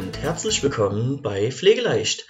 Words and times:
und 0.00 0.22
herzlich 0.22 0.62
willkommen 0.62 1.20
bei 1.20 1.52
Pflegeleicht. 1.52 2.26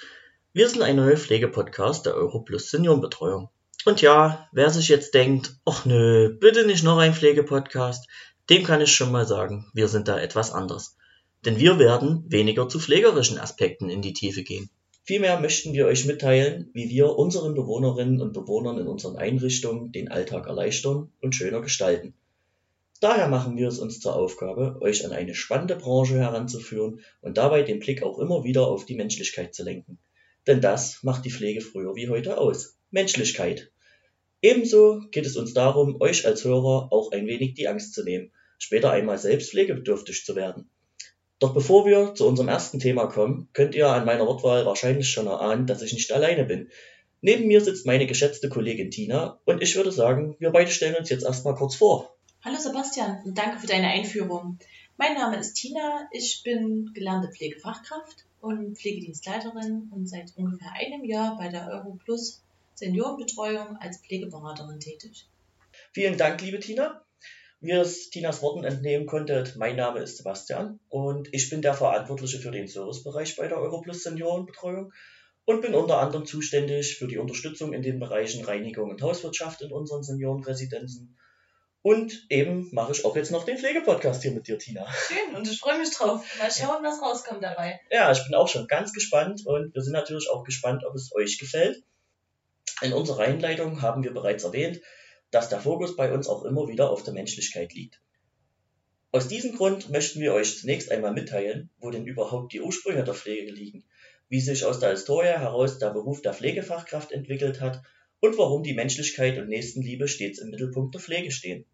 Wir 0.53 0.69
sind 0.69 0.83
ein 0.83 0.97
neuer 0.97 1.17
Pflegepodcast 1.17 2.05
der 2.05 2.17
Europlus 2.17 2.69
Seniorenbetreuung. 2.69 3.49
Und 3.85 4.03
ja, 4.03 4.49
wer 4.51 4.71
sich 4.71 4.89
jetzt 4.89 5.15
denkt, 5.15 5.55
ach 5.65 5.85
nö, 5.85 6.37
bitte 6.41 6.67
nicht 6.67 6.83
noch 6.83 6.99
ein 6.99 7.15
Pflegepodcast, 7.15 8.09
dem 8.51 8.65
kann 8.65 8.81
ich 8.81 8.93
schon 8.93 9.13
mal 9.13 9.25
sagen, 9.25 9.71
wir 9.73 9.87
sind 9.87 10.09
da 10.09 10.19
etwas 10.19 10.51
anders. 10.51 10.97
Denn 11.45 11.61
wir 11.61 11.79
werden 11.79 12.25
weniger 12.27 12.69
zu 12.69 12.81
pflegerischen 12.81 13.39
Aspekten 13.39 13.89
in 13.89 14.03
die 14.03 14.15
Tiefe 14.15 14.43
gehen. 14.43 14.69
Vielmehr 15.05 15.39
möchten 15.39 15.73
wir 15.73 15.87
euch 15.87 16.07
mitteilen, 16.07 16.71
wie 16.75 16.89
wir 16.89 17.15
unseren 17.17 17.55
Bewohnerinnen 17.55 18.21
und 18.21 18.33
Bewohnern 18.33 18.79
in 18.79 18.89
unseren 18.89 19.15
Einrichtungen 19.15 19.93
den 19.93 20.11
Alltag 20.11 20.49
erleichtern 20.49 21.13
und 21.21 21.37
schöner 21.37 21.61
gestalten. 21.61 22.15
Daher 23.01 23.29
machen 23.29 23.57
wir 23.57 23.67
es 23.69 23.79
uns 23.79 23.99
zur 23.99 24.15
Aufgabe, 24.15 24.77
euch 24.83 25.07
an 25.07 25.13
eine 25.13 25.35
spannende 25.35 25.75
Branche 25.75 26.19
heranzuführen 26.19 27.01
und 27.23 27.39
dabei 27.39 27.63
den 27.63 27.79
Blick 27.79 28.03
auch 28.03 28.19
immer 28.19 28.45
wieder 28.45 28.67
auf 28.67 28.85
die 28.85 28.95
Menschlichkeit 28.95 29.55
zu 29.55 29.65
lenken. 29.65 29.99
Denn 30.47 30.61
das 30.61 31.03
macht 31.03 31.25
die 31.25 31.31
Pflege 31.31 31.63
früher 31.63 31.95
wie 31.95 32.11
heute 32.11 32.37
aus. 32.37 32.77
Menschlichkeit. 32.91 33.73
Ebenso 34.43 35.01
geht 35.11 35.25
es 35.25 35.37
uns 35.37 35.55
darum, 35.55 35.99
euch 36.01 36.27
als 36.27 36.45
Hörer 36.45 36.93
auch 36.93 37.11
ein 37.13 37.27
wenig 37.27 37.55
die 37.55 37.69
Angst 37.69 37.95
zu 37.95 38.05
nehmen, 38.05 38.33
später 38.59 38.91
einmal 38.91 39.17
selbst 39.17 39.51
pflegebedürftig 39.51 40.27
zu 40.27 40.37
werden. 40.37 40.69
Doch 41.39 41.55
bevor 41.55 41.87
wir 41.87 42.15
zu 42.15 42.27
unserem 42.27 42.49
ersten 42.49 42.81
Thema 42.81 43.07
kommen, 43.07 43.49
könnt 43.55 43.75
ihr 43.75 43.89
an 43.89 44.05
meiner 44.05 44.27
Wortwahl 44.27 44.67
wahrscheinlich 44.67 45.09
schon 45.09 45.27
erahnen, 45.27 45.67
dass 45.67 45.81
ich 45.81 45.95
nicht 45.95 46.13
alleine 46.13 46.45
bin. 46.45 46.69
Neben 47.23 47.47
mir 47.47 47.63
sitzt 47.63 47.87
meine 47.87 48.07
geschätzte 48.07 48.51
Kollegin 48.51 48.91
Tina 48.91 49.41
und 49.47 49.63
ich 49.63 49.75
würde 49.75 49.91
sagen, 49.91 50.37
wir 50.39 50.51
beide 50.51 50.71
stellen 50.71 50.97
uns 50.97 51.09
jetzt 51.09 51.25
erstmal 51.25 51.55
kurz 51.55 51.77
vor. 51.77 52.15
Hallo 52.43 52.57
Sebastian 52.59 53.23
und 53.27 53.37
danke 53.37 53.59
für 53.59 53.67
deine 53.67 53.89
Einführung. 53.89 54.59
Mein 54.97 55.13
Name 55.13 55.37
ist 55.37 55.53
Tina, 55.53 56.09
ich 56.11 56.41
bin 56.43 56.91
gelernte 56.95 57.31
Pflegefachkraft 57.31 58.25
und 58.41 58.79
Pflegedienstleiterin 58.79 59.91
und 59.95 60.09
seit 60.09 60.35
ungefähr 60.37 60.73
einem 60.73 61.05
Jahr 61.05 61.37
bei 61.37 61.49
der 61.49 61.69
Europlus 61.69 62.43
Seniorenbetreuung 62.77 63.77
als 63.77 63.99
Pflegeberaterin 63.99 64.81
tätig. 64.81 65.29
Vielen 65.93 66.17
Dank, 66.17 66.41
liebe 66.41 66.59
Tina. 66.61 67.05
Wie 67.61 67.73
ihr 67.73 67.83
es 67.83 68.09
Tinas 68.09 68.41
Worten 68.41 68.65
entnehmen 68.65 69.07
konntet, 69.07 69.57
mein 69.57 69.77
Name 69.77 70.01
ist 70.01 70.17
Sebastian 70.17 70.81
und 70.89 71.29
ich 71.33 71.51
bin 71.51 71.61
der 71.61 71.75
Verantwortliche 71.75 72.39
für 72.39 72.53
den 72.53 72.69
Servicebereich 72.69 73.37
bei 73.37 73.49
der 73.49 73.59
Europlus 73.59 74.03
Seniorenbetreuung 74.03 74.95
und 75.45 75.61
bin 75.61 75.75
unter 75.75 75.99
anderem 75.99 76.25
zuständig 76.25 76.97
für 76.97 77.07
die 77.07 77.19
Unterstützung 77.19 77.75
in 77.75 77.83
den 77.83 77.99
Bereichen 77.99 78.47
Reinigung 78.47 78.89
und 78.89 79.03
Hauswirtschaft 79.03 79.61
in 79.61 79.73
unseren 79.73 80.03
Seniorenresidenzen 80.03 81.19
und 81.83 82.27
eben 82.29 82.69
mache 82.73 82.93
ich 82.93 83.05
auch 83.05 83.17
jetzt 83.17 83.31
noch 83.31 83.45
den 83.45 83.57
Pflegepodcast 83.57 84.23
hier 84.23 84.33
mit 84.33 84.47
dir, 84.47 84.59
Tina. 84.59 84.87
Schön, 84.93 85.35
und 85.35 85.49
ich 85.49 85.59
freue 85.59 85.79
mich 85.79 85.91
drauf. 85.91 86.25
Mal 86.39 86.51
schauen, 86.51 86.85
was 86.85 87.01
rauskommt 87.01 87.43
dabei. 87.43 87.81
Ja, 87.91 88.13
ich 88.13 88.23
bin 88.25 88.35
auch 88.35 88.49
schon 88.49 88.67
ganz 88.67 88.93
gespannt 88.93 89.47
und 89.47 89.75
wir 89.75 89.83
sind 89.83 89.95
natürlich 89.95 90.29
auch 90.29 90.45
gespannt, 90.45 90.85
ob 90.85 90.95
es 90.95 91.15
euch 91.15 91.39
gefällt. 91.39 91.83
In 92.83 92.93
unserer 92.93 93.23
Einleitung 93.23 93.81
haben 93.81 94.05
wir 94.05 94.13
bereits 94.13 94.45
erwähnt, 94.45 94.81
dass 95.31 95.49
der 95.49 95.61
Fokus 95.61 95.97
bei 95.97 96.13
uns 96.13 96.29
auch 96.29 96.45
immer 96.45 96.69
wieder 96.69 96.91
auf 96.91 97.03
der 97.03 97.15
Menschlichkeit 97.15 97.73
liegt. 97.73 98.01
Aus 99.13 99.27
diesem 99.27 99.57
Grund 99.57 99.91
möchten 99.91 100.21
wir 100.21 100.35
euch 100.35 100.59
zunächst 100.59 100.91
einmal 100.91 101.13
mitteilen, 101.13 101.71
wo 101.79 101.91
denn 101.91 102.07
überhaupt 102.07 102.53
die 102.53 102.61
Ursprünge 102.61 103.05
der 103.05 103.15
Pflege 103.15 103.51
liegen, 103.51 103.85
wie 104.29 104.41
sich 104.41 104.65
aus 104.65 104.81
der 104.81 104.91
Historie 104.91 105.27
heraus 105.27 105.79
der 105.79 105.91
Beruf 105.91 106.21
der 106.23 106.35
Pflegefachkraft 106.35 107.11
entwickelt 107.11 107.61
hat 107.61 107.83
und 108.21 108.39
warum 108.39 108.63
die 108.63 108.75
Menschlichkeit 108.75 109.39
und 109.39 109.49
Nächstenliebe 109.49 110.09
stets 110.09 110.39
im 110.39 110.51
Mittelpunkt 110.51 110.95
der 110.95 111.01
Pflege 111.01 111.31
stehen. 111.31 111.65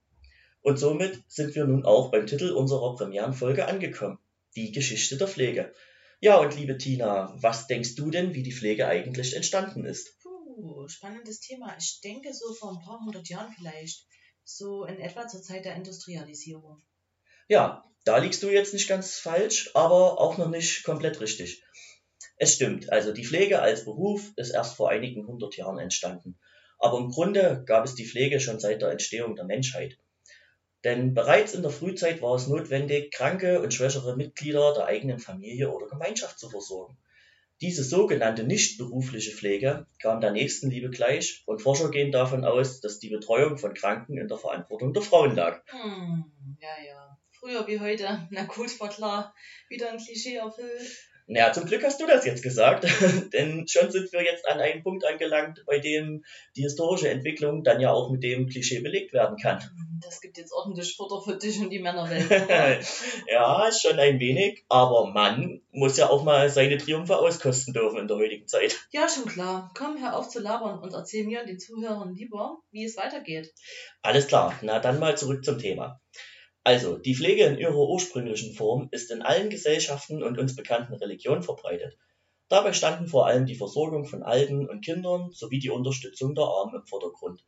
Und 0.62 0.78
somit 0.78 1.22
sind 1.28 1.54
wir 1.54 1.65
nun 1.65 1.84
auch 1.84 2.10
beim 2.10 2.26
Titel 2.26 2.50
unserer 2.50 2.97
Premierenfolge 2.97 3.66
angekommen. 3.66 4.19
Die 4.56 4.72
Geschichte 4.72 5.16
der 5.16 5.28
Pflege. 5.28 5.72
Ja, 6.20 6.38
und 6.38 6.56
liebe 6.56 6.78
Tina, 6.78 7.37
was 7.41 7.66
denkst 7.66 7.94
du 7.94 8.10
denn, 8.10 8.34
wie 8.34 8.43
die 8.43 8.53
Pflege 8.53 8.88
eigentlich 8.88 9.37
entstanden 9.37 9.84
ist? 9.84 10.19
Puh, 10.22 10.88
spannendes 10.88 11.41
Thema. 11.41 11.76
Ich 11.78 12.00
denke 12.00 12.32
so 12.32 12.54
vor 12.54 12.72
ein 12.72 12.84
paar 12.84 12.99
hundert 13.04 13.28
Jahren 13.28 13.53
vielleicht. 13.56 14.06
So 14.44 14.84
in 14.84 14.99
etwa 14.99 15.28
zur 15.28 15.43
Zeit 15.43 15.65
der 15.65 15.76
Industrialisierung. 15.76 16.81
Ja, 17.49 17.84
da 18.04 18.19
liegst 18.19 18.43
du 18.43 18.50
jetzt 18.50 18.72
nicht 18.72 18.88
ganz 18.88 19.19
falsch, 19.19 19.70
aber 19.75 20.20
auch 20.20 20.38
noch 20.38 20.49
nicht 20.49 20.84
komplett 20.84 21.20
richtig. 21.20 21.62
Es 22.38 22.54
stimmt, 22.54 22.92
also 22.92 23.12
die 23.12 23.24
Pflege 23.24 23.60
als 23.60 23.84
Beruf 23.84 24.32
ist 24.36 24.50
erst 24.50 24.76
vor 24.76 24.91
einigen 24.91 25.26
hundert 25.26 25.56
Jahren 25.56 25.78
entstanden. 25.78 26.38
Aber 26.78 26.98
im 26.98 27.08
Grunde 27.08 27.62
gab 27.66 27.84
es 27.84 27.94
die 27.94 28.06
Pflege 28.06 28.41
schon 28.41 28.60
seit 28.60 28.82
der 28.82 28.91
Entstehung 28.91 29.36
der 29.36 29.47
Menschheit. 29.47 29.98
Denn 30.84 31.14
bereits 31.14 31.54
in 31.54 31.62
der 31.62 31.70
Frühzeit 31.70 32.20
war 32.20 32.34
es 32.34 32.46
notwendig, 32.46 33.10
kranke 33.10 33.60
und 33.60 33.72
schwächere 33.72 34.16
Mitglieder 34.16 34.75
der 34.75 34.84
eigenen 34.84 35.19
Familie 35.19 35.72
oder 35.72 35.88
Gemeinschaft 35.88 36.38
zu 36.38 36.50
versorgen. 36.50 36.98
Diese 37.62 37.82
sogenannte 37.82 38.44
nichtberufliche 38.44 39.32
Pflege 39.32 39.86
kam 39.98 40.20
der 40.20 40.32
Nächstenliebe 40.32 40.91
gleich 40.91 41.42
und 41.46 41.62
Forscher 41.62 41.91
gehen 41.91 42.12
davon 42.12 42.44
aus, 42.44 42.82
dass 42.82 42.98
die 42.98 43.08
Betreuung 43.08 43.56
von 43.56 43.72
Kranken 43.72 44.19
in 44.19 44.28
der 44.28 44.36
Verantwortung 44.36 44.92
der 44.92 45.02
Frauen 45.02 45.34
lag. 45.34 45.62
Hm, 45.69 46.58
ja, 46.60 46.84
ja. 46.86 47.19
Früher 47.30 47.66
wie 47.66 47.80
heute. 47.80 48.28
Na 48.30 48.44
gut, 48.44 48.78
war 48.78 48.91
klar. 48.91 49.34
Wieder 49.70 49.91
ein 49.91 49.98
Klischee 49.98 50.36
erfüllt. 50.36 50.98
Naja, 51.28 51.53
zum 51.53 51.66
Glück 51.66 51.82
hast 51.82 52.00
du 52.00 52.06
das 52.06 52.25
jetzt 52.25 52.44
gesagt, 52.44 52.87
denn 53.32 53.66
schon 53.66 53.91
sind 53.91 54.12
wir 54.12 54.22
jetzt 54.22 54.47
an 54.47 54.60
einem 54.60 54.84
Punkt 54.84 55.04
angelangt, 55.04 55.64
bei 55.66 55.81
dem 55.81 56.25
die 56.54 56.62
historische 56.62 57.09
Entwicklung 57.09 57.64
dann 57.64 57.81
ja 57.81 57.91
auch 57.91 58.10
mit 58.10 58.22
dem 58.22 58.47
Klischee 58.47 58.81
belegt 58.81 59.12
werden 59.12 59.37
kann. 59.37 59.60
Das 60.04 60.20
gibt 60.20 60.38
jetzt 60.38 60.53
ordentlich 60.53 60.94
Futter 60.94 61.20
für 61.20 61.37
dich 61.37 61.59
und 61.59 61.70
die 61.70 61.81
Männerwelt. 61.81 62.31
ja, 63.28 63.70
schon 63.72 63.98
ein 63.98 64.20
wenig, 64.20 64.64
aber 64.69 65.06
Mann 65.06 65.62
muss 65.72 65.97
ja 65.97 66.09
auch 66.10 66.22
mal 66.22 66.48
seine 66.48 66.78
Triumphe 66.78 67.19
auskosten 67.19 67.75
dürfen 67.75 67.98
in 67.98 68.08
der 68.08 68.19
heutigen 68.19 68.47
Zeit. 68.47 68.76
Ja, 68.93 69.08
schon 69.08 69.26
klar. 69.26 69.72
Komm, 69.76 70.00
hör 70.00 70.16
auf 70.16 70.28
zu 70.28 70.41
labern 70.41 70.78
und 70.78 70.94
erzähl 70.94 71.26
mir 71.26 71.41
und 71.41 71.48
den 71.48 71.58
Zuhörern 71.58 72.14
lieber, 72.14 72.58
wie 72.70 72.84
es 72.84 72.97
weitergeht. 72.97 73.53
Alles 74.00 74.28
klar, 74.28 74.56
na 74.62 74.78
dann 74.78 75.00
mal 75.00 75.16
zurück 75.19 75.44
zum 75.44 75.58
Thema. 75.58 76.00
Also, 76.66 76.99
die 76.99 77.15
Pflege 77.15 77.44
in 77.44 77.59
ihrer 77.59 77.78
ursprünglichen 77.78 78.53
Form 78.53 78.88
ist 78.91 79.12
in 79.12 79.22
allen 79.22 79.50
Gesellschaften 79.50 80.25
und 80.25 80.37
uns 80.37 80.56
bekannten 80.56 80.94
Religionen 80.94 81.44
verbreitet. 81.44 81.97
Dabei 82.49 82.72
standen 82.72 83.06
vor 83.06 83.28
allem 83.28 83.47
die 83.47 83.54
Versorgung 83.54 84.04
von 84.04 84.25
Alten 84.25 84.69
und 84.69 84.84
Kindern 84.84 85.31
sowie 85.31 85.60
die 85.60 85.71
Unterstützung 85.71 86.34
der 86.34 86.47
Armen 86.47 86.75
im 86.75 86.84
Vordergrund. 86.84 87.44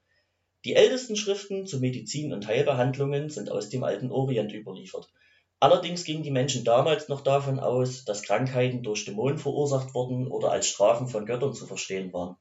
Die 0.65 0.77
ältesten 0.77 1.17
Schriften 1.17 1.67
zu 1.67 1.81
Medizin 1.81 2.33
und 2.33 2.47
Heilbehandlungen 2.47 3.29
sind 3.29 3.51
aus 3.51 3.69
dem 3.71 3.83
alten 3.83 4.13
Orient 4.13 4.53
überliefert. 4.53 5.11
Allerdings 5.59 6.05
gingen 6.05 6.23
die 6.23 6.31
Menschen 6.31 6.63
damals 6.63 7.09
noch 7.09 7.23
davon 7.23 7.59
aus, 7.59 8.05
dass 8.05 8.23
Krankheiten 8.23 8.85
durch 8.85 9.05
Dämonen 9.05 9.39
verursacht 9.39 9.95
wurden 9.95 10.29
oder 10.29 10.53
als 10.53 10.69
Strafen 10.69 11.09
von 11.09 11.27
Göttern 11.27 11.55
zu 11.55 11.67
verstehen 11.67 12.13
waren. 12.13 12.37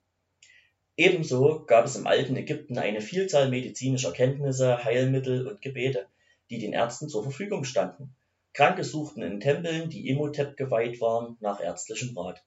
Ebenso 0.96 1.66
gab 1.66 1.86
es 1.86 1.96
im 1.96 2.06
alten 2.06 2.36
Ägypten 2.36 2.78
eine 2.78 3.02
Vielzahl 3.02 3.50
medizinischer 3.50 4.12
Kenntnisse, 4.12 4.84
Heilmittel 4.84 5.48
und 5.48 5.64
Gebete 5.64 6.06
die 6.50 6.60
den 6.60 6.74
Ärzten 6.74 7.10
zur 7.10 7.24
Verfügung 7.24 7.64
standen. 7.64 8.16
Kranke 8.54 8.84
suchten 8.84 9.22
in 9.22 9.40
Tempeln, 9.40 9.90
die 9.90 10.08
Imhotep 10.10 10.58
geweiht 10.58 11.00
waren, 11.00 11.38
nach 11.40 11.60
ärztlichem 11.60 12.18
Rat. 12.18 12.44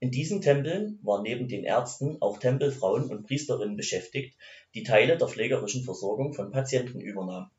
In 0.00 0.10
diesen 0.10 0.42
Tempeln 0.42 0.98
waren 1.02 1.22
neben 1.22 1.48
den 1.48 1.64
Ärzten 1.64 2.20
auch 2.20 2.38
Tempelfrauen 2.38 3.04
und 3.10 3.26
Priesterinnen 3.26 3.76
beschäftigt, 3.76 4.36
die 4.74 4.82
Teile 4.82 5.16
der 5.16 5.28
pflegerischen 5.28 5.84
Versorgung 5.84 6.34
von 6.34 6.50
Patienten 6.50 7.00
übernahmen. 7.00 7.50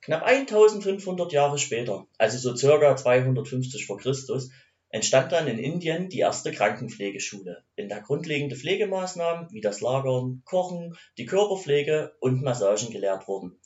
Knapp 0.00 0.22
1500 0.22 1.30
Jahre 1.32 1.58
später, 1.58 2.06
also 2.16 2.38
so 2.38 2.56
circa 2.56 2.96
250 2.96 3.84
vor 3.84 3.98
Christus, 3.98 4.50
entstand 4.88 5.32
dann 5.32 5.46
in 5.46 5.58
Indien 5.58 6.08
die 6.08 6.20
erste 6.20 6.52
Krankenpflegeschule, 6.52 7.62
in 7.76 7.88
der 7.88 8.00
grundlegende 8.00 8.56
Pflegemaßnahmen 8.56 9.52
wie 9.52 9.60
das 9.60 9.82
Lagern, 9.82 10.42
Kochen, 10.46 10.96
die 11.18 11.26
Körperpflege 11.26 12.14
und 12.20 12.42
Massagen 12.42 12.90
gelehrt 12.90 13.28
wurden. 13.28 13.60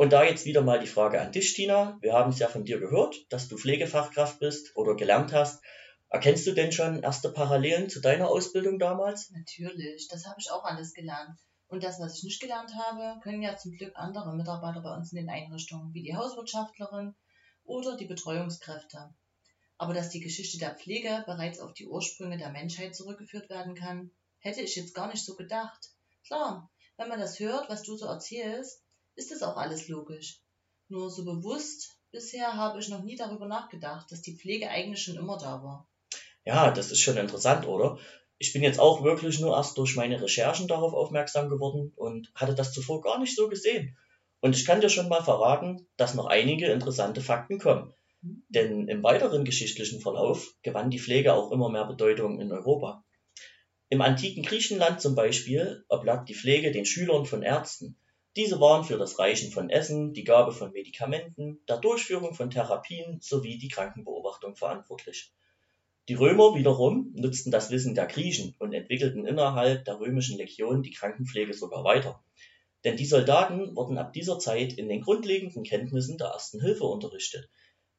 Und 0.00 0.14
da 0.14 0.24
jetzt 0.24 0.46
wieder 0.46 0.62
mal 0.62 0.80
die 0.80 0.86
Frage 0.86 1.20
an 1.20 1.30
dich, 1.30 1.52
Tina. 1.52 1.98
Wir 2.00 2.14
haben 2.14 2.30
es 2.30 2.38
ja 2.38 2.48
von 2.48 2.64
dir 2.64 2.80
gehört, 2.80 3.16
dass 3.28 3.48
du 3.48 3.58
Pflegefachkraft 3.58 4.38
bist 4.38 4.74
oder 4.74 4.96
gelernt 4.96 5.34
hast. 5.34 5.62
Erkennst 6.08 6.46
du 6.46 6.52
denn 6.52 6.72
schon 6.72 7.02
erste 7.02 7.30
Parallelen 7.30 7.90
zu 7.90 8.00
deiner 8.00 8.30
Ausbildung 8.30 8.78
damals? 8.78 9.30
Natürlich, 9.30 10.08
das 10.08 10.24
habe 10.24 10.36
ich 10.38 10.50
auch 10.50 10.64
alles 10.64 10.94
gelernt. 10.94 11.38
Und 11.68 11.84
das, 11.84 12.00
was 12.00 12.16
ich 12.16 12.22
nicht 12.22 12.40
gelernt 12.40 12.74
habe, 12.74 13.20
können 13.20 13.42
ja 13.42 13.58
zum 13.58 13.72
Glück 13.72 13.92
andere 13.94 14.34
Mitarbeiter 14.34 14.80
bei 14.80 14.90
uns 14.96 15.12
in 15.12 15.18
den 15.18 15.28
Einrichtungen, 15.28 15.92
wie 15.92 16.02
die 16.02 16.16
Hauswirtschaftlerin 16.16 17.14
oder 17.64 17.98
die 17.98 18.06
Betreuungskräfte. 18.06 19.12
Aber 19.76 19.92
dass 19.92 20.08
die 20.08 20.20
Geschichte 20.20 20.56
der 20.56 20.76
Pflege 20.76 21.24
bereits 21.26 21.60
auf 21.60 21.74
die 21.74 21.86
Ursprünge 21.86 22.38
der 22.38 22.48
Menschheit 22.48 22.96
zurückgeführt 22.96 23.50
werden 23.50 23.74
kann, 23.74 24.10
hätte 24.38 24.62
ich 24.62 24.76
jetzt 24.76 24.94
gar 24.94 25.08
nicht 25.08 25.26
so 25.26 25.36
gedacht. 25.36 25.90
Klar, 26.26 26.70
wenn 26.96 27.10
man 27.10 27.20
das 27.20 27.38
hört, 27.38 27.68
was 27.68 27.82
du 27.82 27.98
so 27.98 28.06
erzählst, 28.06 28.82
ist 29.20 29.30
das 29.30 29.42
auch 29.42 29.56
alles 29.56 29.88
logisch. 29.88 30.40
Nur 30.88 31.10
so 31.10 31.24
bewusst 31.24 32.00
bisher 32.10 32.54
habe 32.56 32.80
ich 32.80 32.88
noch 32.88 33.02
nie 33.02 33.16
darüber 33.16 33.46
nachgedacht, 33.46 34.10
dass 34.10 34.22
die 34.22 34.36
Pflege 34.36 34.70
eigentlich 34.70 35.02
schon 35.02 35.16
immer 35.16 35.36
da 35.36 35.62
war. 35.62 35.88
Ja, 36.46 36.70
das 36.70 36.90
ist 36.90 37.00
schon 37.00 37.18
interessant, 37.18 37.66
oder? 37.66 37.98
Ich 38.38 38.54
bin 38.54 38.62
jetzt 38.62 38.80
auch 38.80 39.04
wirklich 39.04 39.38
nur 39.38 39.54
erst 39.54 39.76
durch 39.76 39.94
meine 39.94 40.22
Recherchen 40.22 40.68
darauf 40.68 40.94
aufmerksam 40.94 41.50
geworden 41.50 41.92
und 41.96 42.32
hatte 42.34 42.54
das 42.54 42.72
zuvor 42.72 43.02
gar 43.02 43.18
nicht 43.18 43.36
so 43.36 43.48
gesehen. 43.48 43.98
Und 44.40 44.56
ich 44.56 44.64
kann 44.64 44.80
dir 44.80 44.88
schon 44.88 45.10
mal 45.10 45.22
verraten, 45.22 45.86
dass 45.98 46.14
noch 46.14 46.24
einige 46.24 46.72
interessante 46.72 47.20
Fakten 47.20 47.58
kommen. 47.58 47.92
Hm. 48.22 48.42
Denn 48.48 48.88
im 48.88 49.02
weiteren 49.02 49.44
geschichtlichen 49.44 50.00
Verlauf 50.00 50.54
gewann 50.62 50.90
die 50.90 50.98
Pflege 50.98 51.34
auch 51.34 51.52
immer 51.52 51.68
mehr 51.68 51.84
Bedeutung 51.84 52.40
in 52.40 52.50
Europa. 52.50 53.04
Im 53.90 54.00
antiken 54.00 54.42
Griechenland 54.42 55.02
zum 55.02 55.14
Beispiel 55.14 55.84
oblag 55.90 56.24
die 56.24 56.34
Pflege 56.34 56.70
den 56.70 56.86
Schülern 56.86 57.26
von 57.26 57.42
Ärzten. 57.42 57.98
Diese 58.36 58.60
waren 58.60 58.84
für 58.84 58.96
das 58.96 59.18
Reichen 59.18 59.50
von 59.50 59.70
Essen, 59.70 60.12
die 60.12 60.22
Gabe 60.22 60.52
von 60.52 60.70
Medikamenten, 60.70 61.60
der 61.68 61.78
Durchführung 61.78 62.34
von 62.34 62.50
Therapien 62.50 63.20
sowie 63.20 63.58
die 63.58 63.68
Krankenbeobachtung 63.68 64.54
verantwortlich. 64.54 65.32
Die 66.08 66.14
Römer 66.14 66.54
wiederum 66.54 67.12
nutzten 67.14 67.50
das 67.50 67.70
Wissen 67.70 67.94
der 67.94 68.06
Griechen 68.06 68.54
und 68.58 68.72
entwickelten 68.72 69.26
innerhalb 69.26 69.84
der 69.84 69.98
römischen 69.98 70.38
Legion 70.38 70.82
die 70.82 70.92
Krankenpflege 70.92 71.54
sogar 71.54 71.82
weiter. 71.82 72.22
Denn 72.84 72.96
die 72.96 73.04
Soldaten 73.04 73.74
wurden 73.74 73.98
ab 73.98 74.12
dieser 74.12 74.38
Zeit 74.38 74.72
in 74.72 74.88
den 74.88 75.02
grundlegenden 75.02 75.64
Kenntnissen 75.64 76.16
der 76.16 76.28
Ersten 76.28 76.60
Hilfe 76.60 76.84
unterrichtet. 76.84 77.50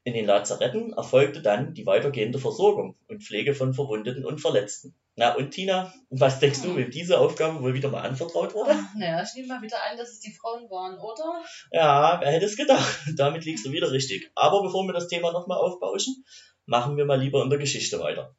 In 0.04 0.16
den 0.16 0.26
Lazaretten 0.26 0.94
erfolgte 0.94 1.44
dann 1.44 1.76
die 1.76 1.86
weitergehende 1.86 2.40
Versorgung 2.40 2.98
und 3.08 3.24
Pflege 3.24 3.54
von 3.54 3.76
Verwundeten 3.76 4.26
und 4.26 4.42
Verletzten. 4.42 4.96
Na 5.16 5.36
und 5.36 5.52
Tina, 5.52 5.94
was 6.10 6.40
denkst 6.40 6.64
du, 6.64 6.76
wem 6.76 6.90
diese 6.90 7.20
Aufgabe 7.20 7.62
wohl 7.62 7.76
wieder 7.76 7.90
mal 7.90 8.02
anvertraut 8.02 8.56
wurde? 8.56 8.76
Naja, 8.98 9.22
ich 9.22 9.36
nehme 9.36 9.50
mal 9.50 9.62
wieder 9.62 9.78
an, 9.84 9.98
dass 9.98 10.10
es 10.10 10.20
die 10.20 10.32
Frauen 10.32 10.70
waren, 10.72 10.98
oder? 10.98 11.44
Ja, 11.72 12.20
wer 12.20 12.32
hätte 12.32 12.46
es 12.46 12.58
gedacht? 12.58 13.00
Damit 13.16 13.46
liegst 13.46 13.64
du 13.64 13.72
wieder 13.72 13.92
richtig. 13.92 14.32
Aber 14.34 14.64
bevor 14.64 14.88
wir 14.88 14.94
das 14.94 15.08
Thema 15.08 15.32
nochmal 15.32 15.60
aufbauschen, 15.60 16.26
machen 16.66 16.98
wir 16.98 17.06
mal 17.06 17.20
lieber 17.20 17.44
in 17.44 17.52
der 17.52 17.60
Geschichte 17.60 18.00
weiter. 18.00 18.36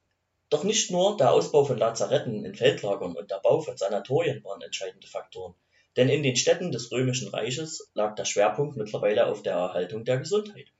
Doch 0.51 0.65
nicht 0.65 0.91
nur 0.91 1.17
der 1.17 1.33
Ausbau 1.33 1.65
von 1.65 1.79
Lazaretten 1.79 2.45
in 2.45 2.57
Feldlagern 2.57 3.15
und 3.15 3.31
der 3.31 3.39
Bau 3.39 3.61
von 3.61 3.77
Sanatorien 3.77 4.43
waren 4.43 4.63
entscheidende 4.63 5.07
Faktoren. 5.07 5.55
Denn 5.97 6.09
in 6.09 6.25
den 6.25 6.35
Städten 6.35 6.73
des 6.73 6.91
Römischen 6.91 7.29
Reiches 7.29 7.89
lag 7.95 8.17
der 8.17 8.25
Schwerpunkt 8.25 8.77
mittlerweile 8.77 9.27
auf 9.27 9.43
der 9.43 9.55
Erhaltung 9.55 10.05
der 10.05 10.19
Gesundheit. 10.19 10.73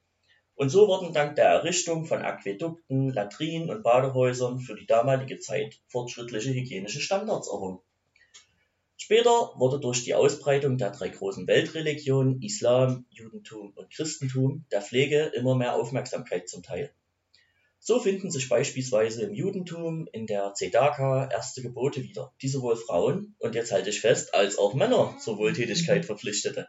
Und 0.55 0.69
so 0.69 0.87
wurden 0.87 1.13
dank 1.13 1.37
der 1.37 1.47
Errichtung 1.47 2.05
von 2.05 2.23
Aquädukten, 2.23 3.11
Latrinen 3.11 3.71
und 3.71 3.83
Badehäusern 3.83 4.61
für 4.61 4.75
die 4.75 4.87
damalige 4.87 5.39
Zeit 5.39 5.81
fortschrittliche 5.89 6.53
hygienische 6.53 7.01
Standards 7.01 7.49
errungen. 7.49 7.81
Später 8.97 9.53
wurde 9.57 9.81
durch 9.81 10.05
die 10.05 10.15
Ausbreitung 10.15 10.79
der 10.79 10.91
drei 10.91 11.09
großen 11.09 11.49
Weltreligionen 11.49 12.41
Islam, 12.41 13.07
Judentum 13.11 13.73
und 13.75 13.93
Christentum 13.93 14.65
der 14.71 14.81
Pflege 14.81 15.33
immer 15.35 15.57
mehr 15.57 15.75
Aufmerksamkeit 15.75 16.49
zuteil. 16.49 16.95
So 17.81 17.99
finden 17.99 18.31
sich 18.31 18.49
beispielsweise 18.49 19.25
im 19.25 19.35
Judentum 19.35 20.07
in 20.13 20.29
der 20.29 20.55
Tzedaka 20.55 21.29
erste 21.33 21.63
Gebote 21.63 22.05
wieder, 22.05 22.33
die 22.41 22.47
sowohl 22.47 22.77
Frauen 22.77 23.35
und 23.41 23.57
jetzt 23.57 23.73
halte 23.73 23.91
ich 23.91 24.01
fest, 24.01 24.35
als 24.35 24.57
auch 24.57 24.75
Männer 24.75 25.17
zur 25.19 25.37
Wohltätigkeit 25.37 26.05
verpflichtete. 26.05 26.69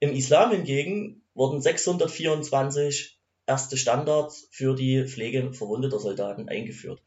Im 0.00 0.12
Islam 0.12 0.50
hingegen 0.50 1.22
wurden 1.38 1.62
624 1.62 3.16
erste 3.46 3.76
Standards 3.76 4.48
für 4.50 4.74
die 4.74 5.06
Pflege 5.06 5.52
verwundeter 5.52 6.00
Soldaten 6.00 6.48
eingeführt. 6.48 7.00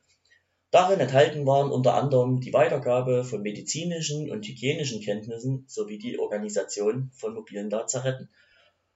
Darin 0.72 1.02
enthalten 1.02 1.46
waren 1.46 1.70
unter 1.70 1.96
anderem 1.96 2.40
die 2.40 2.54
Weitergabe 2.54 3.26
von 3.26 3.42
medizinischen 3.42 4.32
und 4.32 4.48
hygienischen 4.48 5.02
Kenntnissen 5.02 5.66
sowie 5.68 5.98
die 5.98 6.18
Organisation 6.18 7.12
von 7.14 7.34
mobilen 7.34 7.70
Lazaretten. 7.70 8.30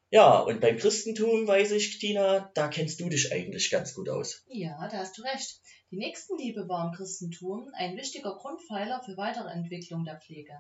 Ja, 0.10 0.40
und 0.40 0.62
beim 0.62 0.78
Christentum 0.78 1.46
weiß 1.46 1.72
ich, 1.72 2.00
Tina, 2.00 2.50
da 2.54 2.70
kennst 2.70 3.02
du 3.02 3.10
dich 3.10 3.34
eigentlich 3.34 3.70
ganz 3.70 3.94
gut 3.94 4.08
aus. 4.08 4.46
Ja, 4.48 4.88
da 4.88 5.00
hast 5.00 5.18
du 5.18 5.24
recht. 5.24 5.60
Die 5.92 5.98
Nächstenliebe 5.98 6.70
war 6.70 6.88
im 6.88 6.96
Christentum 6.96 7.70
ein 7.74 7.98
wichtiger 7.98 8.38
Grundpfeiler 8.38 9.02
für 9.04 9.18
weitere 9.18 9.50
Entwicklung 9.50 10.06
der 10.06 10.22
Pflege. 10.22 10.54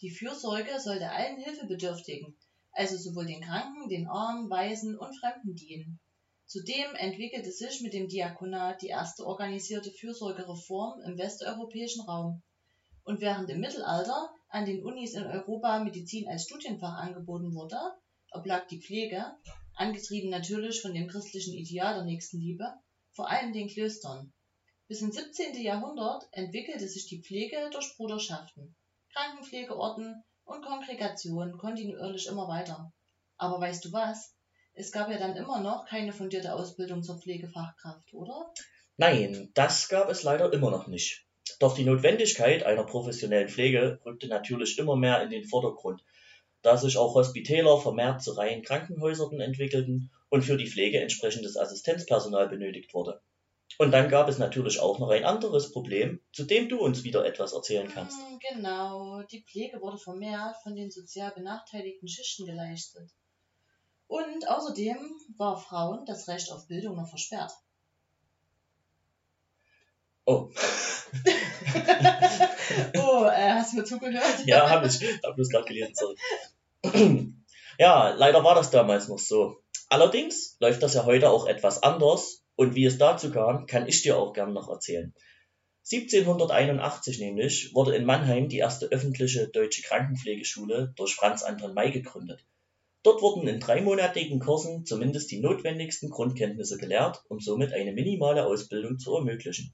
Die 0.00 0.10
Fürsorge 0.10 0.80
sollte 0.80 1.08
allen 1.10 1.38
Hilfebedürftigen, 1.38 2.36
also 2.72 2.96
sowohl 2.96 3.26
den 3.26 3.42
Kranken, 3.42 3.88
den 3.88 4.08
Armen, 4.08 4.50
Waisen 4.50 4.98
und 4.98 5.18
Fremden 5.18 5.54
dienen. 5.54 6.00
Zudem 6.46 6.94
entwickelte 6.94 7.52
sich 7.52 7.82
mit 7.82 7.92
dem 7.92 8.08
Diakonat 8.08 8.80
die 8.80 8.88
erste 8.88 9.26
organisierte 9.26 9.90
Fürsorgereform 9.90 11.00
im 11.04 11.18
westeuropäischen 11.18 12.02
Raum. 12.06 12.42
Und 13.04 13.20
während 13.20 13.50
im 13.50 13.60
Mittelalter 13.60 14.30
an 14.48 14.64
den 14.64 14.82
Unis 14.82 15.14
in 15.14 15.24
Europa 15.24 15.78
Medizin 15.80 16.26
als 16.28 16.44
Studienfach 16.44 16.94
angeboten 16.94 17.54
wurde, 17.54 17.78
oblag 18.32 18.66
die 18.68 18.80
Pflege, 18.80 19.24
angetrieben 19.74 20.30
natürlich 20.30 20.80
von 20.80 20.94
dem 20.94 21.06
christlichen 21.08 21.52
Ideal 21.52 21.94
der 21.94 22.04
Nächstenliebe, 22.04 22.72
vor 23.12 23.28
allem 23.28 23.52
den 23.52 23.68
Klöstern. 23.68 24.32
Bis 24.86 25.02
ins 25.02 25.16
17. 25.16 25.54
Jahrhundert 25.62 26.24
entwickelte 26.32 26.88
sich 26.88 27.06
die 27.06 27.20
Pflege 27.20 27.68
durch 27.72 27.94
Bruderschaften, 27.96 28.74
Krankenpflegeorten 29.12 30.24
und 30.48 30.64
Kongregationen 30.64 31.56
kontinuierlich 31.56 32.26
immer 32.26 32.48
weiter. 32.48 32.92
Aber 33.36 33.60
weißt 33.60 33.84
du 33.84 33.92
was? 33.92 34.34
Es 34.74 34.92
gab 34.92 35.10
ja 35.10 35.18
dann 35.18 35.36
immer 35.36 35.60
noch 35.60 35.86
keine 35.86 36.12
fundierte 36.12 36.54
Ausbildung 36.54 37.02
zur 37.02 37.20
Pflegefachkraft, 37.20 38.12
oder? 38.12 38.52
Nein, 38.96 39.50
das 39.54 39.88
gab 39.88 40.10
es 40.10 40.22
leider 40.22 40.52
immer 40.52 40.70
noch 40.70 40.88
nicht. 40.88 41.24
Doch 41.60 41.74
die 41.74 41.84
Notwendigkeit 41.84 42.64
einer 42.64 42.84
professionellen 42.84 43.48
Pflege 43.48 44.00
rückte 44.04 44.28
natürlich 44.28 44.78
immer 44.78 44.96
mehr 44.96 45.22
in 45.22 45.30
den 45.30 45.44
Vordergrund 45.44 46.02
da 46.62 46.76
sich 46.76 46.96
auch 46.96 47.14
Hospitäler 47.14 47.80
vermehrt 47.80 48.22
zu 48.22 48.32
reinen 48.32 48.62
Krankenhäusern 48.62 49.40
entwickelten 49.40 50.10
und 50.28 50.42
für 50.42 50.56
die 50.56 50.66
Pflege 50.66 51.00
entsprechendes 51.00 51.56
Assistenzpersonal 51.56 52.48
benötigt 52.48 52.92
wurde. 52.94 53.20
Und 53.80 53.92
dann 53.92 54.08
gab 54.08 54.28
es 54.28 54.38
natürlich 54.38 54.80
auch 54.80 54.98
noch 54.98 55.10
ein 55.10 55.24
anderes 55.24 55.70
Problem, 55.72 56.20
zu 56.32 56.44
dem 56.44 56.68
du 56.68 56.78
uns 56.80 57.04
wieder 57.04 57.24
etwas 57.24 57.52
erzählen 57.52 57.88
kannst. 57.88 58.18
Hm, 58.18 58.38
Genau, 58.56 59.22
die 59.22 59.44
Pflege 59.44 59.80
wurde 59.80 59.98
vermehrt 59.98 60.56
von 60.64 60.74
den 60.74 60.90
sozial 60.90 61.30
benachteiligten 61.32 62.08
Schichten 62.08 62.44
geleistet. 62.44 63.08
Und 64.08 64.48
außerdem 64.48 64.96
war 65.36 65.58
Frauen 65.60 66.04
das 66.06 66.26
Recht 66.28 66.50
auf 66.50 66.66
Bildung 66.66 66.96
noch 66.96 67.08
versperrt. 67.08 67.52
Oh, 70.24 70.50
Oh, 72.96 73.24
äh, 73.24 73.50
hast 73.52 73.72
du 73.72 73.78
mir 73.78 73.84
zugehört? 73.84 74.44
ja, 74.44 74.68
habe 74.68 74.86
ich. 74.88 75.00
Hab 75.24 75.36
bloß 75.36 75.48
gerade 75.48 75.64
gelesen, 75.66 75.94
sorry. 75.94 77.32
ja, 77.78 78.10
leider 78.10 78.44
war 78.44 78.54
das 78.54 78.70
damals 78.70 79.08
noch 79.08 79.18
so. 79.18 79.62
Allerdings 79.88 80.56
läuft 80.60 80.82
das 80.82 80.94
ja 80.94 81.04
heute 81.06 81.30
auch 81.30 81.46
etwas 81.46 81.82
anders 81.82 82.42
und 82.58 82.74
wie 82.74 82.86
es 82.86 82.98
dazu 82.98 83.30
kam, 83.30 83.66
kann 83.66 83.86
ich 83.86 84.02
dir 84.02 84.18
auch 84.18 84.32
gern 84.32 84.52
noch 84.52 84.68
erzählen. 84.68 85.14
1781 85.90 87.20
nämlich 87.20 87.72
wurde 87.72 87.94
in 87.94 88.04
Mannheim 88.04 88.48
die 88.48 88.58
erste 88.58 88.86
öffentliche 88.86 89.46
deutsche 89.46 89.82
Krankenpflegeschule 89.82 90.92
durch 90.96 91.14
Franz 91.14 91.44
Anton 91.44 91.72
May 91.72 91.92
gegründet. 91.92 92.44
Dort 93.04 93.22
wurden 93.22 93.46
in 93.46 93.60
dreimonatigen 93.60 94.40
Kursen 94.40 94.84
zumindest 94.84 95.30
die 95.30 95.38
notwendigsten 95.38 96.10
Grundkenntnisse 96.10 96.78
gelehrt, 96.78 97.22
um 97.28 97.38
somit 97.38 97.72
eine 97.72 97.92
minimale 97.92 98.44
Ausbildung 98.44 98.98
zu 98.98 99.14
ermöglichen. 99.14 99.72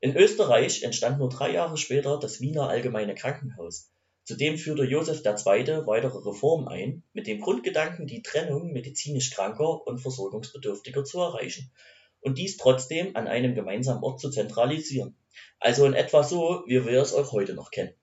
In 0.00 0.16
Österreich 0.16 0.82
entstand 0.82 1.20
nur 1.20 1.28
drei 1.28 1.52
Jahre 1.52 1.76
später 1.76 2.18
das 2.18 2.40
Wiener 2.40 2.68
Allgemeine 2.68 3.14
Krankenhaus. 3.14 3.92
Zudem 4.24 4.58
führte 4.58 4.82
Joseph 4.82 5.24
II. 5.24 5.86
weitere 5.86 6.18
Reformen 6.18 6.66
ein, 6.66 7.04
mit 7.12 7.28
dem 7.28 7.40
Grundgedanken, 7.40 8.08
die 8.08 8.22
Trennung 8.22 8.72
medizinisch 8.72 9.30
Kranker 9.30 9.86
und 9.86 10.00
Versorgungsbedürftiger 10.00 11.04
zu 11.04 11.20
erreichen 11.20 11.70
und 12.20 12.38
dies 12.38 12.56
trotzdem 12.56 13.16
an 13.16 13.26
einem 13.26 13.54
gemeinsamen 13.54 14.02
Ort 14.02 14.20
zu 14.20 14.30
zentralisieren. 14.30 15.16
Also 15.58 15.86
in 15.86 15.94
etwa 15.94 16.22
so, 16.22 16.62
wie 16.66 16.84
wir 16.84 17.00
es 17.00 17.14
auch 17.14 17.32
heute 17.32 17.54
noch 17.54 17.70
kennen. 17.70 17.94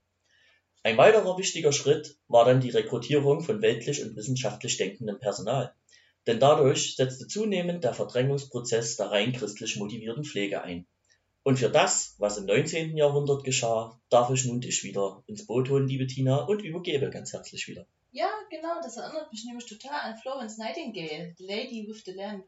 Ein 0.83 0.97
weiterer 0.97 1.37
wichtiger 1.37 1.73
Schritt 1.73 2.17
war 2.27 2.45
dann 2.45 2.61
die 2.61 2.69
Rekrutierung 2.69 3.41
von 3.41 3.61
weltlich 3.61 4.03
und 4.03 4.15
wissenschaftlich 4.15 4.77
denkendem 4.77 5.19
Personal. 5.19 5.73
Denn 6.27 6.39
dadurch 6.39 6.95
setzte 6.95 7.27
zunehmend 7.27 7.83
der 7.83 7.93
Verdrängungsprozess 7.93 8.95
der 8.95 9.11
rein 9.11 9.33
christlich 9.33 9.77
motivierten 9.77 10.23
Pflege 10.23 10.61
ein. 10.61 10.85
Und 11.43 11.59
für 11.59 11.69
das, 11.69 12.15
was 12.17 12.37
im 12.37 12.45
19. 12.45 12.97
Jahrhundert 12.97 13.45
geschah, 13.45 13.99
darf 14.09 14.29
ich 14.31 14.43
nun 14.45 14.59
dich 14.59 14.83
wieder 14.83 15.23
ins 15.27 15.45
Boot 15.45 15.69
holen, 15.69 15.87
liebe 15.87 16.05
Tina, 16.05 16.39
und 16.39 16.61
übergebe 16.61 17.09
ganz 17.09 17.31
herzlich 17.31 17.67
wieder. 17.67 17.85
Ja, 18.11 18.29
genau, 18.49 18.81
das 18.81 18.97
erinnert 18.97 19.31
mich 19.31 19.45
nämlich 19.45 19.65
total 19.65 19.99
an 20.01 20.17
Florence 20.17 20.57
Nightingale, 20.57 21.33
The 21.37 21.45
Lady 21.45 21.87
with 21.87 22.03
the 22.05 22.11
Lamp. 22.11 22.45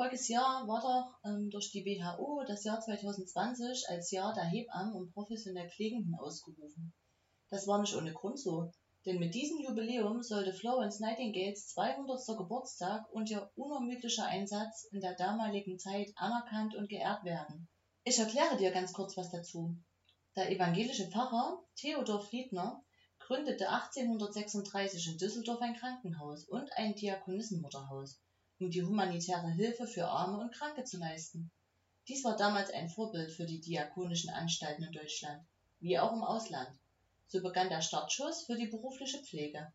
Voriges 0.00 0.28
Jahr 0.28 0.66
war 0.66 0.80
doch 0.80 1.28
ähm, 1.28 1.50
durch 1.50 1.72
die 1.72 1.84
WHO 1.84 2.42
das 2.46 2.64
Jahr 2.64 2.80
2020 2.80 3.86
als 3.90 4.10
Jahr 4.10 4.32
der 4.32 4.46
Hebammen 4.46 4.94
und 4.94 5.12
professionell 5.12 5.68
Pflegenden 5.68 6.14
ausgerufen. 6.14 6.94
Das 7.50 7.66
war 7.66 7.82
nicht 7.82 7.94
ohne 7.94 8.14
Grund 8.14 8.40
so, 8.40 8.72
denn 9.04 9.18
mit 9.18 9.34
diesem 9.34 9.60
Jubiläum 9.60 10.22
sollte 10.22 10.54
Florence 10.54 11.00
Nightingales 11.00 11.68
200. 11.74 12.18
Geburtstag 12.38 13.12
und 13.12 13.28
ihr 13.28 13.50
unermüdlicher 13.56 14.24
Einsatz 14.24 14.84
in 14.90 15.02
der 15.02 15.16
damaligen 15.16 15.78
Zeit 15.78 16.10
anerkannt 16.16 16.74
und 16.74 16.88
geehrt 16.88 17.22
werden. 17.24 17.68
Ich 18.04 18.18
erkläre 18.18 18.56
dir 18.56 18.70
ganz 18.70 18.94
kurz 18.94 19.18
was 19.18 19.30
dazu. 19.30 19.76
Der 20.34 20.50
evangelische 20.50 21.10
Pfarrer 21.10 21.62
Theodor 21.76 22.22
Fliedner 22.22 22.82
gründete 23.18 23.68
1836 23.68 25.08
in 25.08 25.18
Düsseldorf 25.18 25.60
ein 25.60 25.76
Krankenhaus 25.76 26.48
und 26.48 26.72
ein 26.76 26.94
Diakonissenmutterhaus, 26.94 28.18
um 28.60 28.70
die 28.70 28.82
humanitäre 28.82 29.50
Hilfe 29.50 29.86
für 29.86 30.06
Arme 30.06 30.38
und 30.38 30.54
Kranke 30.54 30.84
zu 30.84 30.98
leisten. 30.98 31.50
Dies 32.08 32.24
war 32.24 32.36
damals 32.36 32.70
ein 32.70 32.90
Vorbild 32.90 33.32
für 33.32 33.46
die 33.46 33.60
diakonischen 33.60 34.30
Anstalten 34.30 34.84
in 34.84 34.92
Deutschland, 34.92 35.42
wie 35.78 35.98
auch 35.98 36.12
im 36.12 36.22
Ausland. 36.22 36.68
So 37.26 37.40
begann 37.40 37.70
der 37.70 37.80
Startschuss 37.80 38.44
für 38.44 38.56
die 38.56 38.66
berufliche 38.66 39.18
Pflege. 39.18 39.72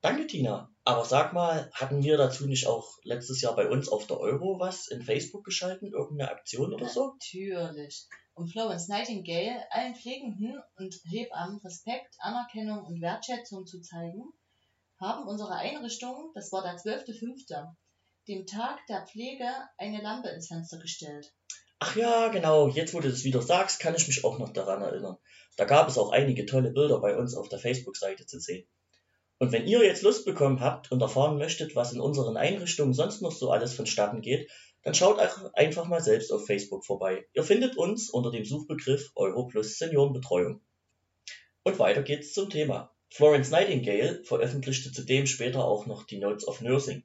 Danke, 0.00 0.26
Tina. 0.26 0.70
Aber 0.84 1.04
sag 1.04 1.32
mal, 1.32 1.70
hatten 1.74 2.02
wir 2.02 2.16
dazu 2.16 2.46
nicht 2.46 2.66
auch 2.66 2.98
letztes 3.04 3.40
Jahr 3.40 3.54
bei 3.54 3.68
uns 3.68 3.88
auf 3.88 4.06
der 4.06 4.18
Euro 4.18 4.58
was 4.58 4.88
in 4.88 5.02
Facebook 5.02 5.44
geschalten? 5.44 5.92
Irgendeine 5.92 6.30
Aktion 6.30 6.72
oder 6.72 6.88
so? 6.88 7.12
Natürlich. 7.12 8.08
Um 8.34 8.48
Florence 8.48 8.88
Nightingale 8.88 9.64
allen 9.70 9.94
Pflegenden 9.94 10.60
und 10.76 10.94
Hebammen 11.04 11.58
Respekt, 11.58 12.16
Anerkennung 12.18 12.84
und 12.84 13.00
Wertschätzung 13.00 13.66
zu 13.66 13.80
zeigen, 13.80 14.24
haben 14.98 15.26
unsere 15.26 15.54
Einrichtungen, 15.54 16.32
das 16.34 16.50
war 16.50 16.62
der 16.62 16.76
12.05., 16.76 17.74
dem 18.28 18.46
Tag 18.46 18.78
der 18.88 19.06
Pflege 19.06 19.48
eine 19.78 20.00
Lampe 20.00 20.28
ins 20.28 20.48
Fenster 20.48 20.78
gestellt. 20.78 21.32
Ach 21.80 21.96
ja, 21.96 22.28
genau. 22.28 22.68
Jetzt, 22.68 22.94
wo 22.94 23.00
du 23.00 23.10
das 23.10 23.24
wieder 23.24 23.42
sagst, 23.42 23.80
kann 23.80 23.94
ich 23.96 24.06
mich 24.06 24.24
auch 24.24 24.38
noch 24.38 24.52
daran 24.52 24.82
erinnern. 24.82 25.16
Da 25.56 25.64
gab 25.64 25.88
es 25.88 25.98
auch 25.98 26.12
einige 26.12 26.46
tolle 26.46 26.70
Bilder 26.70 27.00
bei 27.00 27.16
uns 27.16 27.34
auf 27.34 27.48
der 27.48 27.58
Facebook-Seite 27.58 28.24
zu 28.26 28.38
sehen. 28.38 28.66
Und 29.38 29.50
wenn 29.50 29.66
ihr 29.66 29.84
jetzt 29.84 30.02
Lust 30.02 30.24
bekommen 30.24 30.60
habt 30.60 30.92
und 30.92 31.00
erfahren 31.00 31.36
möchtet, 31.36 31.74
was 31.74 31.92
in 31.92 32.00
unseren 32.00 32.36
Einrichtungen 32.36 32.94
sonst 32.94 33.22
noch 33.22 33.32
so 33.32 33.50
alles 33.50 33.74
vonstatten 33.74 34.20
geht, 34.20 34.48
dann 34.84 34.94
schaut 34.94 35.18
einfach 35.54 35.88
mal 35.88 36.00
selbst 36.00 36.32
auf 36.32 36.46
Facebook 36.46 36.84
vorbei. 36.84 37.26
Ihr 37.32 37.42
findet 37.42 37.76
uns 37.76 38.10
unter 38.10 38.30
dem 38.30 38.44
Suchbegriff 38.44 39.10
Europlus 39.16 39.78
Seniorenbetreuung. 39.78 40.60
Und 41.64 41.78
weiter 41.80 42.02
geht's 42.02 42.32
zum 42.32 42.50
Thema. 42.50 42.94
Florence 43.10 43.50
Nightingale 43.50 44.22
veröffentlichte 44.24 44.92
zudem 44.92 45.26
später 45.26 45.64
auch 45.64 45.86
noch 45.86 46.04
die 46.04 46.18
Notes 46.18 46.46
of 46.46 46.60
Nursing. 46.60 47.04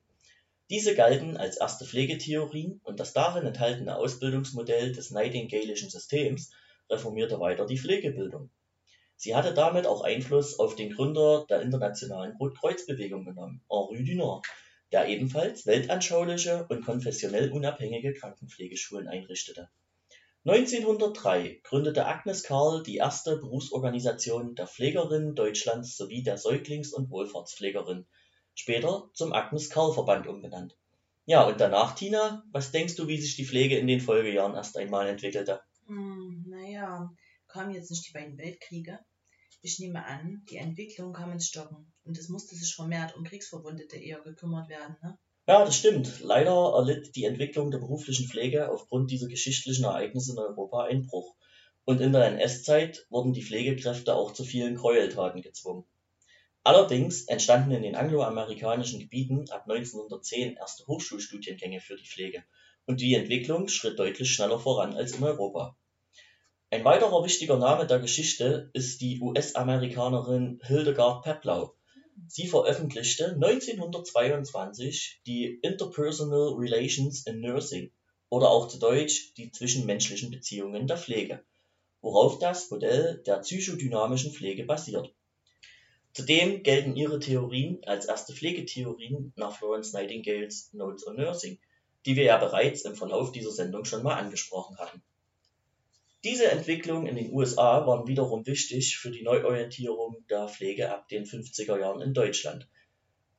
Diese 0.70 0.96
galten 0.96 1.38
als 1.38 1.56
erste 1.56 1.86
Pflegetheorien 1.86 2.82
und 2.84 3.00
das 3.00 3.14
darin 3.14 3.46
enthaltene 3.46 3.96
Ausbildungsmodell 3.96 4.92
des 4.92 5.12
Nightingaleischen 5.12 5.90
Systems 5.90 6.52
reformierte 6.90 7.40
weiter 7.40 7.66
die 7.66 7.78
Pflegebildung. 7.78 8.50
Sie 9.16 9.34
hatte 9.34 9.54
damit 9.54 9.88
auch 9.88 10.02
Einfluss 10.02 10.60
auf 10.60 10.76
den 10.76 10.94
Gründer 10.94 11.46
der 11.50 11.62
internationalen 11.62 12.36
Rotkreuzbewegung 12.36 13.24
genommen, 13.24 13.64
Henri 13.70 14.04
Dunant, 14.04 14.46
der 14.92 15.08
ebenfalls 15.08 15.66
weltanschauliche 15.66 16.66
und 16.70 16.86
konfessionell 16.86 17.52
unabhängige 17.52 18.14
Krankenpflegeschulen 18.14 19.08
einrichtete. 19.08 19.70
1903 20.46 21.62
gründete 21.64 22.06
Agnes 22.06 22.44
Karl 22.44 22.84
die 22.84 22.98
erste 22.98 23.38
Berufsorganisation 23.38 24.56
der 24.56 24.68
Pflegerinnen 24.68 25.34
Deutschlands 25.34 25.98
sowie 25.98 26.24
der 26.24 26.38
Säuglings- 26.38 26.94
und 26.94 27.10
Wohlfahrtspflegerinnen, 27.10 28.06
später 28.60 29.10
zum 29.14 29.34
Agnes-Karl-Verband 29.34 30.28
umbenannt. 30.28 30.78
Ja, 31.26 31.44
und 31.44 31.60
danach, 31.60 31.96
Tina, 31.96 32.44
was 32.52 32.72
denkst 32.72 32.96
du, 32.96 33.08
wie 33.08 33.20
sich 33.20 33.36
die 33.36 33.46
Pflege 33.46 33.78
in 33.78 33.88
den 33.88 34.00
Folgejahren 34.00 34.56
erst 34.56 34.78
einmal 34.78 35.08
entwickelte? 35.08 35.62
Hm, 35.86 36.46
naja, 36.48 37.10
kamen 37.48 37.74
jetzt 37.74 37.92
nicht 37.92 38.08
die 38.08 38.14
beiden 38.14 38.38
Weltkriege? 38.38 39.00
Ich 39.62 39.80
nehme 39.80 40.06
an, 40.06 40.44
die 40.50 40.58
Entwicklung 40.58 41.14
kam 41.14 41.32
ins 41.32 41.48
Stocken 41.48 41.92
und 42.04 42.18
es 42.18 42.30
musste 42.30 42.56
sich 42.56 42.74
vermehrt 42.76 43.16
um 43.16 43.24
Kriegsverwundete 43.24 43.98
eher 43.98 44.22
gekümmert 44.22 44.70
werden, 44.70 44.96
ne? 45.02 45.18
Ja, 45.50 45.64
das 45.64 45.78
stimmt. 45.78 46.20
Leider 46.20 46.74
erlitt 46.76 47.16
die 47.16 47.24
Entwicklung 47.24 47.72
der 47.72 47.78
beruflichen 47.78 48.28
Pflege 48.28 48.70
aufgrund 48.70 49.12
dieser 49.12 49.28
geschichtlichen 49.28 49.86
Ereignisse 49.86 50.34
in 50.34 50.40
Europa 50.40 50.84
Einbruch. 50.84 51.36
Und 51.86 52.02
in 52.02 52.12
der 52.12 52.26
NS-Zeit 52.26 53.06
wurden 53.10 53.32
die 53.32 53.44
Pflegekräfte 53.44 54.14
auch 54.14 54.34
zu 54.34 54.44
vielen 54.44 54.76
Gräueltaten 54.76 55.42
gezwungen. 55.42 55.86
Allerdings 56.68 57.24
entstanden 57.30 57.72
in 57.72 57.82
den 57.82 57.96
angloamerikanischen 57.96 59.00
Gebieten 59.00 59.50
ab 59.52 59.70
1910 59.70 60.58
erste 60.58 60.86
Hochschulstudiengänge 60.86 61.80
für 61.80 61.96
die 61.96 62.06
Pflege 62.06 62.44
und 62.86 63.00
die 63.00 63.14
Entwicklung 63.14 63.70
schritt 63.70 63.98
deutlich 63.98 64.30
schneller 64.30 64.60
voran 64.60 64.94
als 64.94 65.14
in 65.14 65.24
Europa. 65.24 65.78
Ein 66.70 66.84
weiterer 66.84 67.24
wichtiger 67.24 67.58
Name 67.58 67.88
der 67.88 68.00
Geschichte 68.00 68.70
ist 68.74 69.00
die 69.00 69.22
US-Amerikanerin 69.22 70.60
Hildegard 70.62 71.24
Peplau. 71.24 71.74
Sie 72.28 72.48
veröffentlichte 72.48 73.36
1922 73.36 75.22
die 75.26 75.46
Interpersonal 75.62 76.56
Relations 76.58 77.26
in 77.26 77.40
Nursing 77.40 77.94
oder 78.28 78.50
auch 78.50 78.68
zu 78.68 78.78
Deutsch 78.78 79.34
die 79.36 79.52
zwischenmenschlichen 79.52 80.32
Beziehungen 80.32 80.86
der 80.86 80.98
Pflege, 80.98 81.46
worauf 82.02 82.40
das 82.40 82.70
Modell 82.70 83.24
der 83.26 83.38
psychodynamischen 83.38 84.34
Pflege 84.34 84.66
basiert. 84.66 85.14
Zudem 86.18 86.64
gelten 86.64 86.96
ihre 86.96 87.20
Theorien 87.20 87.78
als 87.86 88.08
erste 88.08 88.34
Pflegetheorien 88.34 89.34
nach 89.36 89.56
Florence 89.56 89.94
Nightingales 89.94 90.74
Notes 90.74 91.06
on 91.06 91.16
Nursing, 91.16 91.60
die 92.08 92.16
wir 92.16 92.24
ja 92.24 92.38
bereits 92.40 92.82
im 92.86 92.96
Verlauf 92.96 93.32
dieser 93.32 93.52
Sendung 93.52 93.86
schon 93.86 94.02
mal 94.02 94.16
angesprochen 94.16 94.80
hatten. 94.80 95.04
Diese 96.24 96.50
Entwicklungen 96.50 97.06
in 97.06 97.18
den 97.18 97.32
USA 97.32 97.86
waren 97.86 98.08
wiederum 98.08 98.48
wichtig 98.48 98.98
für 98.98 99.12
die 99.12 99.22
Neuorientierung 99.22 100.26
der 100.28 100.48
Pflege 100.48 100.92
ab 100.92 101.08
den 101.08 101.26
50er 101.26 101.80
Jahren 101.80 102.02
in 102.02 102.16
Deutschland. 102.16 102.68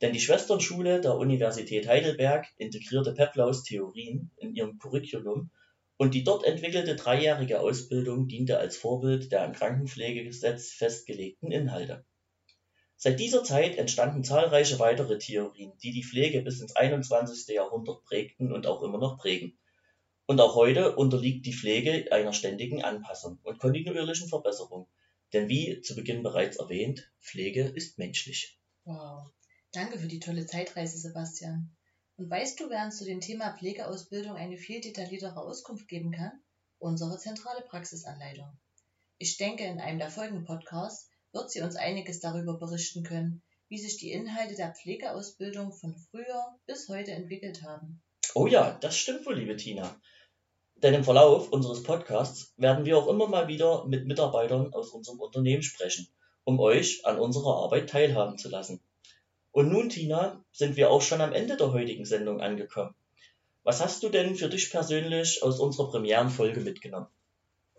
Denn 0.00 0.12
die 0.12 0.20
Schwesternschule 0.20 1.00
der 1.00 1.16
Universität 1.16 1.88
Heidelberg 1.88 2.46
integrierte 2.58 3.12
Peplaus 3.12 3.64
Theorien 3.64 4.30
in 4.36 4.54
ihrem 4.54 4.78
Curriculum 4.78 5.50
und 5.96 6.14
die 6.14 6.22
dort 6.22 6.44
entwickelte 6.44 6.94
dreijährige 6.94 7.58
Ausbildung 7.58 8.28
diente 8.28 8.56
als 8.56 8.76
Vorbild 8.76 9.32
der 9.32 9.44
im 9.44 9.52
Krankenpflegegesetz 9.52 10.70
festgelegten 10.74 11.50
Inhalte. 11.50 12.04
Seit 13.00 13.20
dieser 13.20 13.44
Zeit 13.44 13.76
entstanden 13.76 14.24
zahlreiche 14.24 14.80
weitere 14.80 15.18
Theorien, 15.18 15.72
die 15.84 15.92
die 15.92 16.02
Pflege 16.02 16.42
bis 16.42 16.60
ins 16.60 16.74
21. 16.74 17.46
Jahrhundert 17.54 18.02
prägten 18.02 18.50
und 18.50 18.66
auch 18.66 18.82
immer 18.82 18.98
noch 18.98 19.18
prägen. 19.18 19.56
Und 20.26 20.40
auch 20.40 20.56
heute 20.56 20.96
unterliegt 20.96 21.46
die 21.46 21.54
Pflege 21.54 22.10
einer 22.10 22.32
ständigen 22.32 22.82
Anpassung 22.82 23.38
und 23.44 23.60
kontinuierlichen 23.60 24.28
Verbesserung. 24.28 24.88
Denn 25.32 25.48
wie 25.48 25.80
zu 25.80 25.94
Beginn 25.94 26.24
bereits 26.24 26.56
erwähnt, 26.56 27.08
Pflege 27.20 27.68
ist 27.68 27.98
menschlich. 27.98 28.58
Wow, 28.84 29.30
danke 29.70 30.00
für 30.00 30.08
die 30.08 30.18
tolle 30.18 30.46
Zeitreise, 30.46 30.98
Sebastian. 30.98 31.70
Und 32.16 32.28
weißt 32.28 32.58
du, 32.58 32.68
wer 32.68 32.84
uns 32.84 32.98
zu 32.98 33.04
dem 33.04 33.20
Thema 33.20 33.56
Pflegeausbildung 33.56 34.34
eine 34.34 34.56
viel 34.56 34.80
detailliertere 34.80 35.40
Auskunft 35.40 35.86
geben 35.86 36.10
kann? 36.10 36.32
Unsere 36.78 37.16
zentrale 37.18 37.62
Praxisanleitung. 37.62 38.58
Ich 39.18 39.36
denke, 39.36 39.62
in 39.62 39.78
einem 39.78 40.00
der 40.00 40.10
folgenden 40.10 40.44
Podcasts 40.44 41.08
wird 41.38 41.50
sie 41.52 41.62
uns 41.62 41.76
einiges 41.76 42.20
darüber 42.20 42.58
berichten 42.58 43.04
können, 43.04 43.42
wie 43.68 43.78
sich 43.78 43.96
die 43.96 44.10
Inhalte 44.10 44.56
der 44.56 44.74
Pflegeausbildung 44.74 45.72
von 45.72 45.94
früher 46.10 46.58
bis 46.66 46.88
heute 46.88 47.12
entwickelt 47.12 47.62
haben. 47.62 48.02
Oh 48.34 48.46
ja, 48.46 48.76
das 48.80 48.96
stimmt 48.96 49.24
wohl, 49.24 49.36
liebe 49.38 49.56
Tina. 49.56 49.94
Denn 50.74 50.94
im 50.94 51.04
Verlauf 51.04 51.50
unseres 51.50 51.82
Podcasts 51.82 52.52
werden 52.56 52.84
wir 52.84 52.98
auch 52.98 53.08
immer 53.08 53.28
mal 53.28 53.46
wieder 53.46 53.84
mit 53.86 54.06
Mitarbeitern 54.06 54.72
aus 54.72 54.90
unserem 54.90 55.20
Unternehmen 55.20 55.62
sprechen, 55.62 56.08
um 56.44 56.58
euch 56.58 57.04
an 57.04 57.18
unserer 57.18 57.62
Arbeit 57.62 57.88
teilhaben 57.88 58.36
zu 58.36 58.48
lassen. 58.48 58.80
Und 59.52 59.70
nun, 59.70 59.88
Tina, 59.88 60.44
sind 60.52 60.76
wir 60.76 60.90
auch 60.90 61.02
schon 61.02 61.20
am 61.20 61.32
Ende 61.32 61.56
der 61.56 61.72
heutigen 61.72 62.04
Sendung 62.04 62.40
angekommen. 62.40 62.94
Was 63.62 63.80
hast 63.80 64.02
du 64.02 64.08
denn 64.08 64.34
für 64.34 64.48
dich 64.48 64.70
persönlich 64.70 65.42
aus 65.42 65.60
unserer 65.60 65.90
Premierenfolge 65.90 66.60
mitgenommen? 66.60 67.08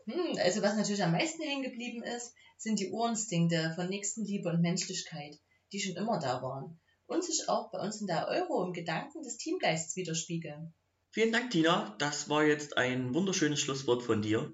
Hm, 0.10 0.38
also 0.44 0.62
was 0.62 0.76
natürlich 0.76 1.04
am 1.04 1.12
meisten 1.12 1.44
hängen 1.44 1.64
geblieben 1.64 2.04
ist, 2.04 2.34
sind 2.58 2.80
die 2.80 2.90
Urinstinkte 2.90 3.74
von 3.76 3.90
Nächstenliebe 3.90 4.50
und 4.50 4.62
Menschlichkeit, 4.62 5.38
die 5.72 5.80
schon 5.80 5.96
immer 5.96 6.20
da 6.20 6.42
waren 6.42 6.80
und 7.06 7.24
sich 7.24 7.48
auch 7.48 7.72
bei 7.72 7.80
uns 7.80 8.02
in 8.02 8.08
der 8.08 8.28
Euro 8.28 8.66
im 8.66 8.74
Gedanken 8.74 9.24
des 9.24 9.38
Teamgeists 9.38 9.96
widerspiegeln. 9.96 10.74
Vielen 11.12 11.32
Dank, 11.32 11.52
Tina. 11.52 11.96
Das 12.00 12.30
war 12.30 12.44
jetzt 12.44 12.78
ein 12.78 13.14
wunderschönes 13.14 13.60
Schlusswort 13.60 14.04
von 14.04 14.22
dir. 14.22 14.54